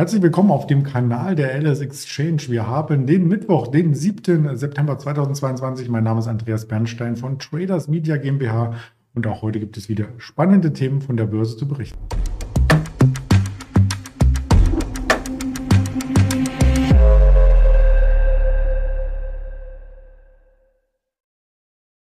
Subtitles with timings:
[0.00, 2.42] Herzlich willkommen auf dem Kanal der LS Exchange.
[2.50, 4.56] Wir haben den Mittwoch, den 7.
[4.56, 5.88] September 2022.
[5.88, 8.76] Mein Name ist Andreas Bernstein von Traders Media GmbH
[9.16, 11.98] und auch heute gibt es wieder spannende Themen von der Börse zu berichten.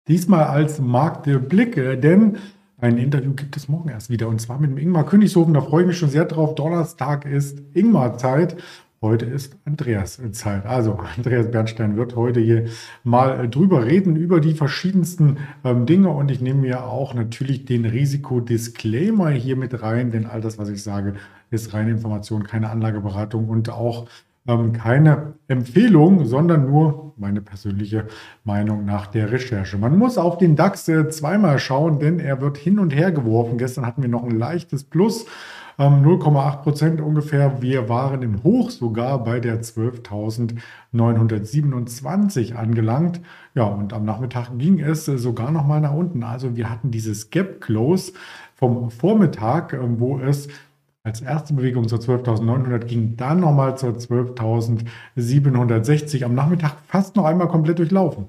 [0.07, 2.37] Diesmal als Marktblick, denn
[2.81, 5.53] ein Interview gibt es morgen erst wieder und zwar mit dem Ingmar Königshofen.
[5.53, 6.55] Da freue ich mich schon sehr drauf.
[6.55, 8.57] Donnerstag ist Ingmar-Zeit.
[9.03, 10.65] Heute ist Andreas Zeit.
[10.65, 12.65] Also Andreas Bernstein wird heute hier
[13.03, 16.09] mal drüber reden, über die verschiedensten ähm, Dinge.
[16.09, 20.69] Und ich nehme mir auch natürlich den Risikodisclaimer hier mit rein, denn all das, was
[20.69, 21.13] ich sage,
[21.51, 24.07] ist reine Information, keine Anlageberatung und auch
[24.47, 28.07] ähm, keine Empfehlung, sondern nur meine persönliche
[28.43, 29.77] Meinung nach der Recherche.
[29.77, 33.57] Man muss auf den DAX äh, zweimal schauen, denn er wird hin und her geworfen.
[33.57, 35.25] Gestern hatten wir noch ein leichtes Plus.
[35.77, 37.61] 0,8 ähm, Prozent ungefähr.
[37.61, 43.21] Wir waren im Hoch sogar bei der 12.927 angelangt.
[43.55, 46.23] Ja, und am Nachmittag ging es äh, sogar noch mal nach unten.
[46.23, 48.13] Also wir hatten dieses Gap Close
[48.55, 50.49] vom Vormittag, ähm, wo es
[51.03, 56.23] als erste Bewegung zur 12.900 ging, dann nochmal zur 12.760.
[56.23, 58.27] Am Nachmittag fast noch einmal komplett durchlaufen.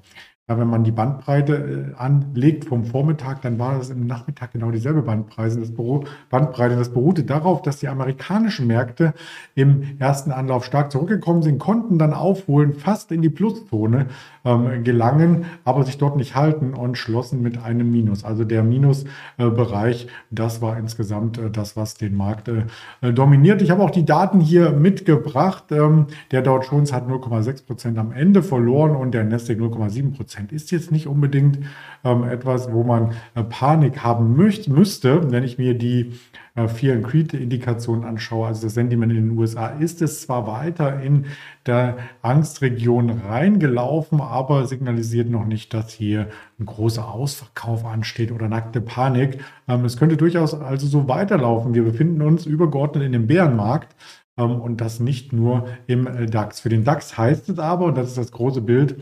[0.49, 4.71] Ja, wenn man die Bandbreite äh, anlegt vom Vormittag, dann war das im Nachmittag genau
[4.71, 5.57] dieselbe Bandbreite.
[5.57, 6.75] Das, beruh Bandbreite.
[6.75, 9.13] das beruhte darauf, dass die amerikanischen Märkte
[9.55, 14.07] im ersten Anlauf stark zurückgekommen sind, konnten dann aufholen, fast in die Pluszone
[14.43, 18.25] ähm, gelangen, aber sich dort nicht halten und schlossen mit einem Minus.
[18.25, 23.61] Also der Minusbereich, das war insgesamt äh, das, was den Markt äh, dominiert.
[23.61, 25.71] Ich habe auch die Daten hier mitgebracht.
[25.71, 30.32] Ähm, der Dow Jones hat 0,6 Prozent am Ende verloren und der Nasdaq 0,7 Prozent.
[30.33, 31.59] Prozent ist jetzt nicht unbedingt
[32.03, 35.31] ähm, etwas, wo man äh, Panik haben möcht, müsste.
[35.31, 36.13] Wenn ich mir die
[36.55, 41.25] äh, vielen Creed-Indikationen anschaue, also das Sentiment in den USA, ist es zwar weiter in
[41.67, 46.29] der Angstregion reingelaufen, aber signalisiert noch nicht, dass hier
[46.59, 49.39] ein großer Ausverkauf ansteht oder nackte Panik.
[49.67, 51.75] Ähm, es könnte durchaus also so weiterlaufen.
[51.75, 53.95] Wir befinden uns übergeordnet in dem Bärenmarkt
[54.37, 56.59] ähm, und das nicht nur im äh, DAX.
[56.61, 58.95] Für den DAX heißt es aber, und das ist das große Bild,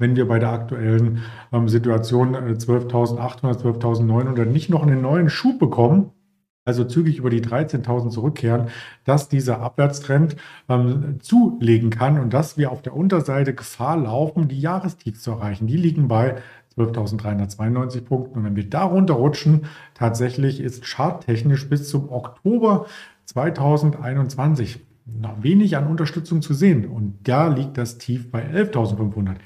[0.00, 1.22] wenn wir bei der aktuellen
[1.52, 6.10] ähm, Situation äh, 12.800, 12.900 nicht noch einen neuen Schub bekommen,
[6.64, 8.68] also zügig über die 13.000 zurückkehren,
[9.04, 10.36] dass dieser Abwärtstrend
[10.68, 15.66] ähm, zulegen kann und dass wir auf der Unterseite Gefahr laufen, die Jahrestiefs zu erreichen.
[15.66, 16.36] Die liegen bei
[16.76, 18.38] 12.392 Punkten.
[18.38, 22.86] Und wenn wir darunter rutschen, tatsächlich ist charttechnisch bis zum Oktober
[23.26, 26.86] 2021 noch wenig an Unterstützung zu sehen.
[26.86, 29.36] Und da liegt das Tief bei 11.500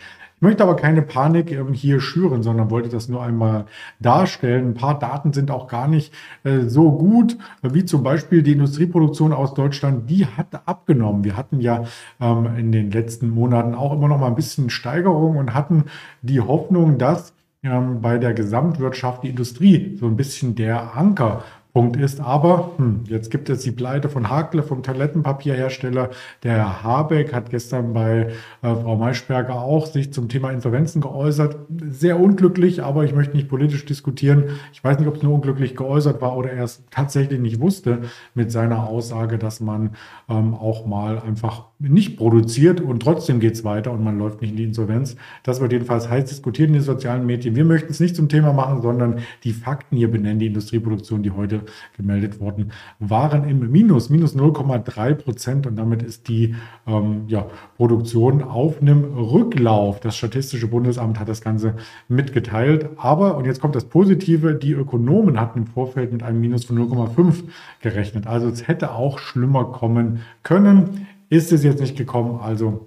[0.44, 3.66] möchte aber keine Panik ähm, hier schüren, sondern wollte das nur einmal
[3.98, 4.68] darstellen.
[4.68, 9.32] Ein paar Daten sind auch gar nicht äh, so gut, wie zum Beispiel die Industrieproduktion
[9.32, 10.08] aus Deutschland.
[10.08, 11.24] Die hat abgenommen.
[11.24, 11.84] Wir hatten ja
[12.20, 15.84] ähm, in den letzten Monaten auch immer noch mal ein bisschen Steigerung und hatten
[16.22, 17.32] die Hoffnung, dass
[17.64, 21.42] ähm, bei der Gesamtwirtschaft die Industrie so ein bisschen der Anker
[21.74, 26.10] Punkt ist aber, hm, jetzt gibt es die Pleite von Hakle, vom Toilettenpapierhersteller.
[26.44, 28.28] Der Herr Habeck hat gestern bei
[28.62, 31.56] äh, Frau Maischberger auch sich zum Thema Insolvenzen geäußert.
[31.88, 34.50] Sehr unglücklich, aber ich möchte nicht politisch diskutieren.
[34.72, 38.02] Ich weiß nicht, ob es nur unglücklich geäußert war oder er es tatsächlich nicht wusste
[38.34, 39.96] mit seiner Aussage, dass man
[40.28, 44.52] ähm, auch mal einfach nicht produziert und trotzdem geht es weiter und man läuft nicht
[44.52, 45.16] in die Insolvenz.
[45.42, 47.56] Das wird jedenfalls heiß diskutiert in den sozialen Medien.
[47.56, 51.32] Wir möchten es nicht zum Thema machen, sondern die Fakten hier benennen, die Industrieproduktion, die
[51.32, 51.63] heute
[51.96, 56.54] gemeldet worden waren im Minus, minus 0,3 Prozent und damit ist die
[56.86, 60.00] ähm, ja, Produktion auf einem Rücklauf.
[60.00, 61.74] Das Statistische Bundesamt hat das Ganze
[62.08, 62.90] mitgeteilt.
[62.96, 66.78] Aber, und jetzt kommt das Positive, die Ökonomen hatten im Vorfeld mit einem Minus von
[66.78, 67.44] 0,5
[67.80, 68.26] gerechnet.
[68.26, 71.06] Also es hätte auch schlimmer kommen können.
[71.30, 72.86] Ist es jetzt nicht gekommen, also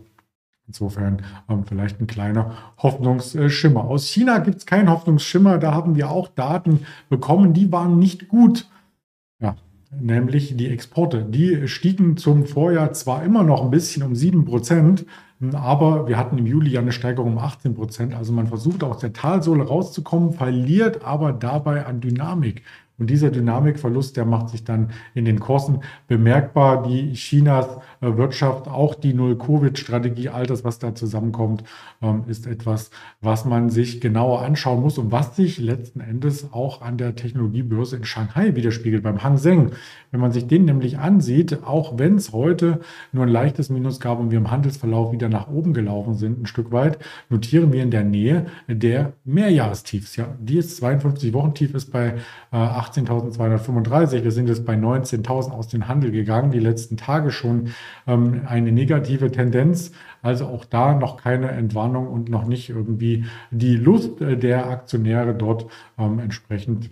[0.67, 3.85] Insofern ähm, vielleicht ein kleiner Hoffnungsschimmer.
[3.85, 5.57] Aus China gibt es keinen Hoffnungsschimmer.
[5.59, 8.69] Da haben wir auch Daten bekommen, die waren nicht gut.
[9.39, 9.55] Ja,
[9.91, 11.23] nämlich die Exporte.
[11.23, 15.05] Die stiegen zum Vorjahr zwar immer noch ein bisschen um 7 Prozent,
[15.53, 18.13] aber wir hatten im Juli ja eine Steigerung um 18 Prozent.
[18.13, 22.63] Also man versucht aus der Talsohle rauszukommen, verliert aber dabei an Dynamik.
[22.99, 26.81] Und dieser Dynamikverlust, der macht sich dann in den Kursen bemerkbar.
[26.83, 27.67] Die Chinas
[27.99, 31.63] Wirtschaft, auch die Null-Covid-Strategie, all das, was da zusammenkommt,
[32.01, 32.91] ähm, ist etwas,
[33.21, 37.97] was man sich genauer anschauen muss und was sich letzten Endes auch an der Technologiebörse
[37.97, 39.71] in Shanghai widerspiegelt, beim Hang Seng.
[40.11, 42.79] Wenn man sich den nämlich ansieht, auch wenn es heute
[43.11, 46.45] nur ein leichtes Minus gab und wir im Handelsverlauf wieder nach oben gelaufen sind, ein
[46.45, 46.99] Stück weit,
[47.29, 50.15] notieren wir in der Nähe der Mehrjahrestiefs.
[50.15, 52.15] Ja, die ist 52 Wochen tief ist bei
[52.51, 54.23] äh, 18.235.
[54.23, 56.51] Wir sind jetzt bei 19.000 aus dem Handel gegangen.
[56.51, 57.69] Die letzten Tage schon
[58.07, 59.91] ähm, eine negative Tendenz.
[60.21, 65.33] Also auch da noch keine Entwarnung und noch nicht irgendwie die Lust äh, der Aktionäre
[65.33, 65.67] dort
[65.97, 66.89] ähm, entsprechend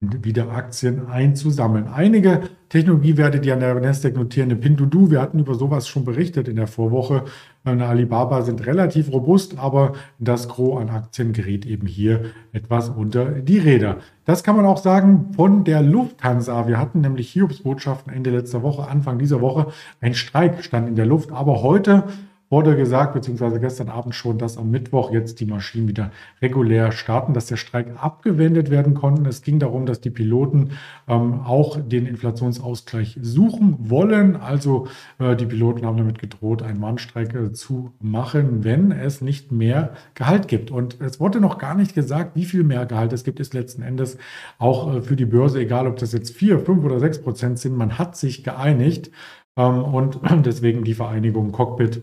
[0.00, 1.86] wieder Aktien einzusammeln.
[1.86, 6.48] Einige Technologiewerte, die an der Nasdaq notieren, eine Pinduoduo, wir hatten über sowas schon berichtet
[6.48, 7.24] in der Vorwoche,
[7.62, 13.26] eine Alibaba sind relativ robust, aber das Gros an Aktien gerät eben hier etwas unter
[13.26, 13.98] die Räder.
[14.24, 16.66] Das kann man auch sagen von der Lufthansa.
[16.66, 19.66] Wir hatten nämlich Hiobsbotschaften Ende letzter Woche, Anfang dieser Woche.
[20.00, 22.04] Ein Streik stand in der Luft, aber heute
[22.50, 26.10] wurde gesagt, beziehungsweise gestern Abend schon, dass am Mittwoch jetzt die Maschinen wieder
[26.42, 29.28] regulär starten, dass der Streik abgewendet werden konnte.
[29.28, 30.72] Es ging darum, dass die Piloten
[31.06, 34.34] ähm, auch den Inflationsausgleich suchen wollen.
[34.34, 34.88] Also
[35.20, 39.92] äh, die Piloten haben damit gedroht, einen Warnstreik äh, zu machen, wenn es nicht mehr
[40.14, 40.72] Gehalt gibt.
[40.72, 43.82] Und es wurde noch gar nicht gesagt, wie viel mehr Gehalt es gibt, ist letzten
[43.82, 44.18] Endes
[44.58, 47.76] auch äh, für die Börse, egal ob das jetzt vier, fünf oder sechs Prozent sind.
[47.76, 49.12] Man hat sich geeinigt.
[49.56, 52.02] Ähm, und deswegen die Vereinigung Cockpit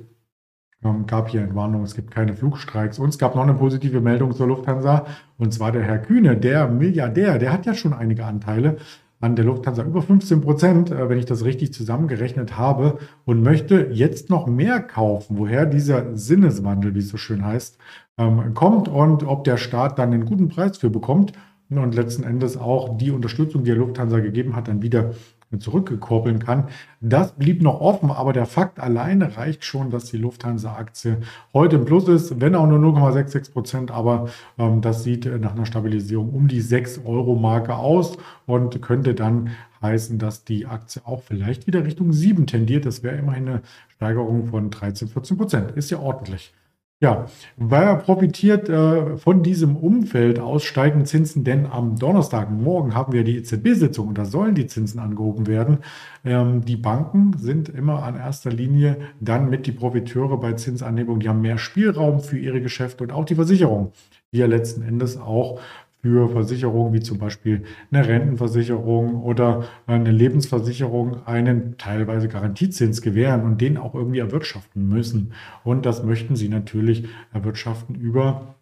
[1.07, 2.99] gab hier Entwarnung, es gibt keine Flugstreiks.
[2.99, 5.05] Und es gab noch eine positive Meldung zur Lufthansa.
[5.37, 8.77] Und zwar der Herr Kühne, der Milliardär, der hat ja schon einige Anteile
[9.19, 13.89] an der Lufthansa, über 15 Prozent, äh, wenn ich das richtig zusammengerechnet habe, und möchte
[13.91, 15.37] jetzt noch mehr kaufen.
[15.39, 17.79] Woher dieser Sinneswandel, wie es so schön heißt,
[18.17, 21.33] ähm, kommt und ob der Staat dann einen guten Preis für bekommt
[21.69, 25.11] und letzten Endes auch die Unterstützung, die der Lufthansa gegeben hat, dann wieder
[25.57, 26.65] zurückkoppeln kann.
[26.99, 31.21] Das blieb noch offen, aber der Fakt alleine reicht schon, dass die Lufthansa-Aktie
[31.53, 35.65] heute im Plus ist, wenn auch nur 0,66 Prozent, aber ähm, das sieht nach einer
[35.65, 39.51] Stabilisierung um die 6-Euro-Marke aus und könnte dann
[39.81, 42.85] heißen, dass die Aktie auch vielleicht wieder Richtung 7 tendiert.
[42.85, 45.71] Das wäre immerhin eine Steigerung von 13, 14 Prozent.
[45.71, 46.53] Ist ja ordentlich.
[46.99, 47.27] Ja,
[47.57, 53.13] weil er profitiert äh, von diesem Umfeld aus steigenden Zinsen, denn am Donnerstag, morgen haben
[53.13, 55.77] wir die EZB-Sitzung und da sollen die Zinsen angehoben werden.
[56.25, 61.19] Ähm, die Banken sind immer an erster Linie dann mit die Profiteure bei Zinsanhebung.
[61.19, 63.91] Die haben mehr Spielraum für ihre Geschäfte und auch die Versicherung,
[64.33, 65.59] die ja letzten Endes auch
[66.07, 73.59] für Versicherungen wie zum Beispiel eine Rentenversicherung oder eine Lebensversicherung einen teilweise Garantiezins gewähren und
[73.59, 75.33] den auch irgendwie erwirtschaften müssen.
[75.65, 78.55] Und das möchten sie natürlich erwirtschaften über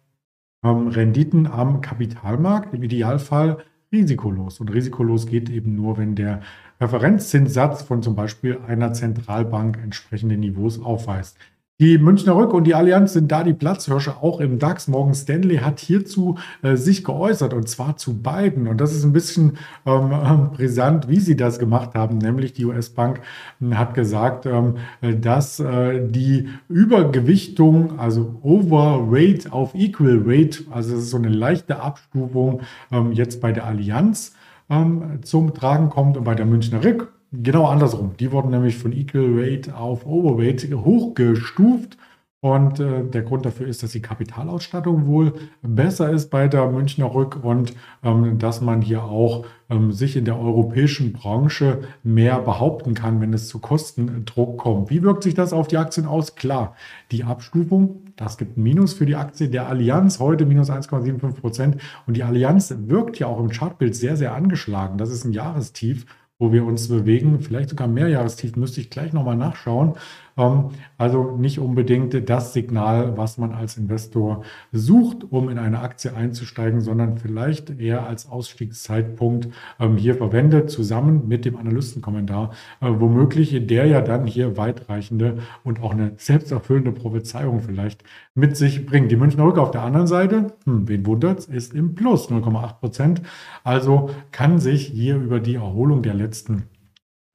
[0.64, 3.58] ähm, Renditen am Kapitalmarkt, im Idealfall
[3.92, 4.58] risikolos.
[4.58, 6.40] Und risikolos geht eben nur, wenn der
[6.80, 11.38] Referenzzinssatz von zum Beispiel einer Zentralbank entsprechende Niveaus aufweist.
[11.78, 14.88] Die Münchner Rück und die Allianz sind da die Platzhirsche auch im DAX.
[14.88, 18.66] Morgan Stanley hat hierzu äh, sich geäußert und zwar zu beiden.
[18.66, 22.16] Und das ist ein bisschen ähm, ähm brisant, wie sie das gemacht haben.
[22.16, 23.20] Nämlich die US-Bank
[23.60, 24.76] äh, hat gesagt, ähm,
[25.20, 31.82] dass äh, die Übergewichtung, also Overweight auf Equal Weight, also es ist so eine leichte
[31.82, 34.34] Abstufung ähm, jetzt bei der Allianz
[34.70, 38.14] ähm, zum Tragen kommt und bei der Münchner Rück Genau andersrum.
[38.18, 41.98] Die wurden nämlich von Equal Weight auf Overweight hochgestuft.
[42.40, 45.32] Und äh, der Grund dafür ist, dass die Kapitalausstattung wohl
[45.62, 47.74] besser ist bei der Münchner Rück und
[48.04, 53.32] ähm, dass man hier auch ähm, sich in der europäischen Branche mehr behaupten kann, wenn
[53.32, 54.90] es zu Kostendruck kommt.
[54.90, 56.36] Wie wirkt sich das auf die Aktien aus?
[56.36, 56.76] Klar,
[57.10, 61.76] die Abstufung, das gibt ein Minus für die Aktie der Allianz, heute minus 1,75 Prozent.
[62.06, 64.98] Und die Allianz wirkt ja auch im Chartbild sehr, sehr angeschlagen.
[64.98, 66.06] Das ist ein Jahrestief
[66.38, 69.94] wo wir uns bewegen, vielleicht sogar Mehrjahrestief, müsste ich gleich nochmal nachschauen.
[70.36, 76.82] Also nicht unbedingt das Signal, was man als Investor sucht, um in eine Aktie einzusteigen,
[76.82, 79.48] sondern vielleicht eher als Ausstiegszeitpunkt
[79.80, 82.50] ähm, hier verwendet, zusammen mit dem Analystenkommentar,
[82.82, 88.84] äh, womöglich der ja dann hier weitreichende und auch eine selbsterfüllende Prophezeiung vielleicht mit sich
[88.84, 89.10] bringt.
[89.10, 93.22] Die Münchner Rück auf der anderen Seite, hm, wen wundert's, ist im Plus 0,8 Prozent.
[93.64, 96.64] Also kann sich hier über die Erholung der letzten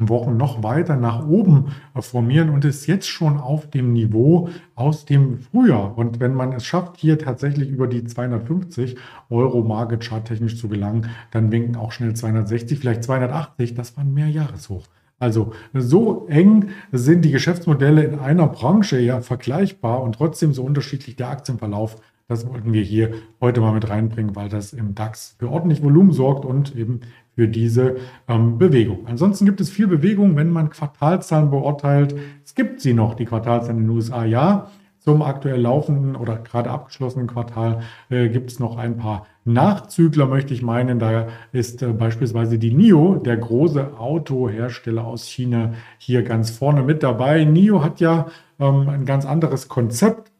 [0.09, 5.39] Wochen noch weiter nach oben formieren und ist jetzt schon auf dem Niveau aus dem
[5.39, 5.97] Frühjahr.
[5.97, 8.97] Und wenn man es schafft, hier tatsächlich über die 250
[9.29, 13.73] Euro Marke charttechnisch zu gelangen, dann winken auch schnell 260, vielleicht 280.
[13.73, 14.87] Das war ein Mehrjahreshoch.
[15.21, 21.15] Also so eng sind die Geschäftsmodelle in einer Branche ja vergleichbar und trotzdem so unterschiedlich
[21.15, 22.01] der Aktienverlauf.
[22.31, 23.11] Das wollten wir hier
[23.41, 27.01] heute mal mit reinbringen, weil das im DAX für ordentlich Volumen sorgt und eben
[27.35, 27.97] für diese
[28.29, 29.05] ähm, Bewegung.
[29.05, 32.15] Ansonsten gibt es viel Bewegung, wenn man Quartalzahlen beurteilt.
[32.45, 34.71] Es gibt sie noch, die Quartalzahlen in den USA, ja.
[34.99, 40.53] Zum aktuell laufenden oder gerade abgeschlossenen Quartal äh, gibt es noch ein paar Nachzügler, möchte
[40.53, 40.99] ich meinen.
[40.99, 47.03] Da ist äh, beispielsweise die NIO, der große Autohersteller aus China, hier ganz vorne mit
[47.03, 47.43] dabei.
[47.43, 50.30] NIO hat ja ähm, ein ganz anderes Konzept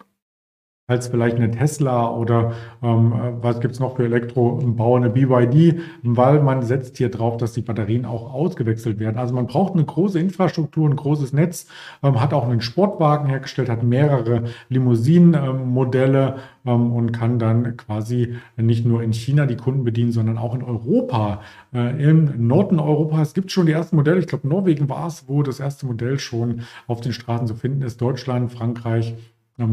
[0.91, 2.51] als vielleicht eine Tesla oder
[2.83, 7.53] ähm, was gibt es noch für Elektrobauer, eine BYD, weil man setzt hier drauf, dass
[7.53, 9.17] die Batterien auch ausgewechselt werden.
[9.17, 11.67] Also man braucht eine große Infrastruktur, ein großes Netz,
[12.03, 16.35] ähm, hat auch einen Sportwagen hergestellt, hat mehrere Limousinenmodelle
[16.65, 20.63] ähm, und kann dann quasi nicht nur in China die Kunden bedienen, sondern auch in
[20.63, 21.41] Europa.
[21.73, 24.19] Äh, Im Norden Europas gibt schon die ersten Modelle.
[24.19, 27.81] Ich glaube, Norwegen war es, wo das erste Modell schon auf den Straßen zu finden
[27.81, 28.01] ist.
[28.01, 29.15] Deutschland, Frankreich,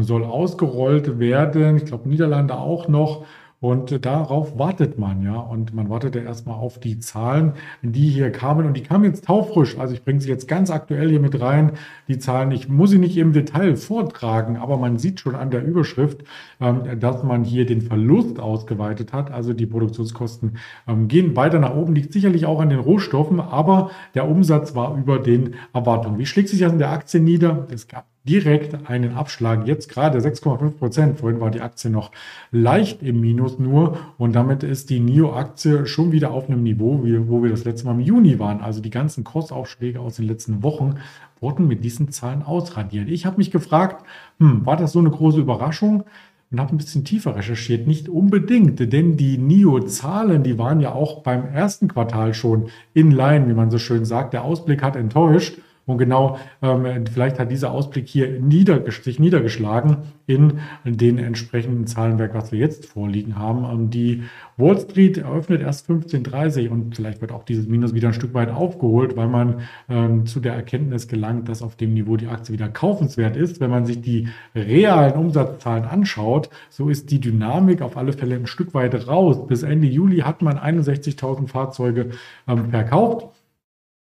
[0.01, 1.77] soll ausgerollt werden.
[1.77, 3.25] Ich glaube, Niederlande auch noch.
[3.61, 5.35] Und darauf wartet man, ja.
[5.35, 8.65] Und man wartet ja erstmal auf die Zahlen, die hier kamen.
[8.65, 9.77] Und die kamen jetzt taufrisch.
[9.77, 11.73] Also ich bringe sie jetzt ganz aktuell hier mit rein.
[12.07, 15.65] Die Zahlen, ich muss sie nicht im Detail vortragen, aber man sieht schon an der
[15.65, 16.23] Überschrift,
[16.61, 19.29] ähm, dass man hier den Verlust ausgeweitet hat.
[19.29, 20.57] Also die Produktionskosten
[20.87, 24.97] ähm, gehen weiter nach oben, liegt sicherlich auch an den Rohstoffen, aber der Umsatz war
[24.97, 26.17] über den Erwartungen.
[26.17, 27.67] Wie schlägt sich das in der Aktie nieder?
[27.71, 29.67] Es gab direkt einen Abschlag.
[29.67, 31.19] Jetzt gerade 6,5 Prozent.
[31.19, 32.11] Vorhin war die Aktie noch
[32.51, 33.97] leicht im Minus nur.
[34.17, 37.93] Und damit ist die NIO-Aktie schon wieder auf einem Niveau, wo wir das letzte Mal
[37.93, 38.61] im Juni waren.
[38.61, 40.95] Also die ganzen Kursaufschläge aus den letzten Wochen
[41.39, 43.07] wurden mit diesen Zahlen ausradiert.
[43.09, 44.05] Ich habe mich gefragt,
[44.39, 46.03] hm, war das so eine große Überraschung?
[46.51, 47.87] und habe ein bisschen tiefer recherchiert.
[47.87, 53.47] Nicht unbedingt, denn die NIO-Zahlen, die waren ja auch beim ersten Quartal schon in line,
[53.47, 54.33] wie man so schön sagt.
[54.33, 55.59] Der Ausblick hat enttäuscht.
[55.89, 62.35] Und genau, ähm, vielleicht hat dieser Ausblick hier niederges sich niedergeschlagen in den entsprechenden Zahlenwerk,
[62.35, 63.65] was wir jetzt vorliegen haben.
[63.65, 64.21] Ähm, die
[64.55, 68.51] Wall Street eröffnet erst 15.30 und vielleicht wird auch dieses Minus wieder ein Stück weit
[68.51, 72.69] aufgeholt, weil man ähm, zu der Erkenntnis gelangt, dass auf dem Niveau die Aktie wieder
[72.69, 73.59] kaufenswert ist.
[73.59, 78.45] Wenn man sich die realen Umsatzzahlen anschaut, so ist die Dynamik auf alle Fälle ein
[78.45, 79.47] Stück weit raus.
[79.47, 82.11] Bis Ende Juli hat man 61.000 Fahrzeuge
[82.47, 83.38] ähm, verkauft.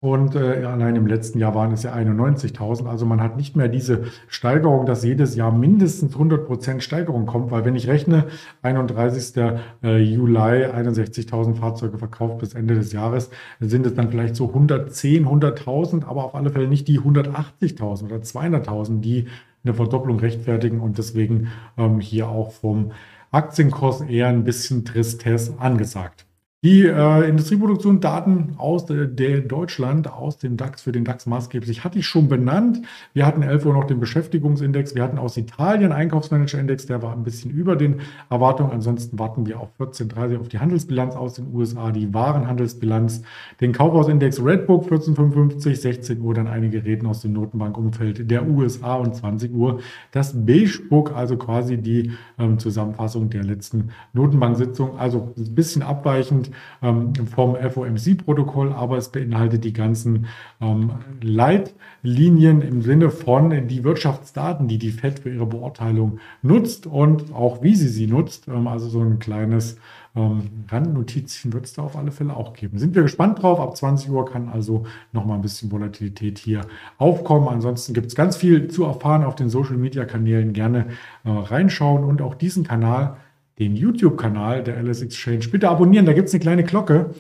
[0.05, 2.87] Und äh, allein im letzten Jahr waren es ja 91.000.
[2.87, 7.51] Also man hat nicht mehr diese Steigerung, dass jedes Jahr mindestens 100 Prozent Steigerung kommt.
[7.51, 8.27] Weil wenn ich rechne,
[8.61, 9.35] 31.
[9.83, 13.31] Äh, Juli 61.000 Fahrzeuge verkauft bis Ende des Jahres,
[13.61, 18.17] sind es dann vielleicht so 110, 100.000, aber auf alle Fälle nicht die 180.000 oder
[18.17, 19.29] 200.000, die
[19.65, 22.93] eine Verdopplung rechtfertigen und deswegen ähm, hier auch vom
[23.31, 26.27] Aktienkurs eher ein bisschen Tristesse angesagt.
[26.65, 31.85] Die äh, Industrieproduktion Daten aus der, der, Deutschland, aus dem DAX für den DAX maßgeblich,
[31.85, 32.81] hatte ich schon benannt.
[33.13, 34.95] Wir hatten 11 Uhr noch den Beschäftigungsindex.
[34.95, 38.73] Wir hatten aus Italien Einkaufsmanager-Index, der war ein bisschen über den Erwartungen.
[38.73, 43.21] Ansonsten warten wir auf 14.30 auf die Handelsbilanz aus den USA, die Warenhandelsbilanz,
[43.61, 49.15] den Kaufhausindex Redbook 1455, 16 Uhr dann einige Reden aus dem Notenbankumfeld der USA und
[49.15, 49.81] 20 Uhr
[50.13, 54.99] das Beigebook, also quasi die ähm, Zusammenfassung der letzten Notenbank-Sitzung.
[54.99, 60.27] Also ein bisschen abweichend ähm, vom FOMC-Protokoll, aber es beinhaltet die ganzen
[60.61, 67.33] ähm, Leitlinien im Sinne von die Wirtschaftsdaten, die die FED für ihre Beurteilung nutzt und
[67.35, 68.49] auch wie sie sie nutzt.
[68.49, 69.77] Ähm, also so ein kleines
[70.17, 72.79] ähm, Randnotizchen wird es da auf alle Fälle auch geben.
[72.79, 73.59] Sind wir gespannt drauf.
[73.59, 76.63] Ab 20 Uhr kann also noch mal ein bisschen Volatilität hier
[76.99, 77.49] aufkommen.
[77.49, 80.53] Ansonsten gibt es ganz viel zu erfahren auf den Social-Media-Kanälen.
[80.53, 80.87] Gerne
[81.25, 83.17] äh, reinschauen und auch diesen Kanal
[83.59, 86.07] den YouTube-Kanal der LS Exchange bitte abonnieren.
[86.07, 87.11] Da gibt es eine kleine Glocke.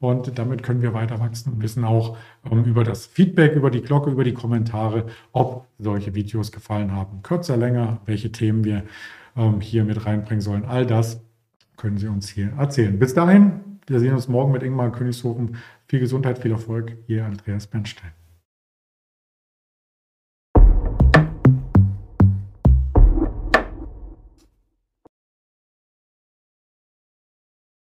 [0.00, 2.16] Und damit können wir weiter wachsen und wissen auch
[2.50, 7.22] ähm, über das Feedback, über die Glocke, über die Kommentare, ob solche Videos gefallen haben.
[7.22, 8.82] Kürzer, länger, welche Themen wir
[9.36, 10.64] ähm, hier mit reinbringen sollen.
[10.64, 11.20] All das
[11.76, 12.98] können Sie uns hier erzählen.
[12.98, 15.56] Bis dahin, wir sehen uns morgen mit Ingmar Königshofen.
[15.88, 16.96] Viel Gesundheit, viel Erfolg.
[17.06, 18.23] Ihr Andreas Bernstein.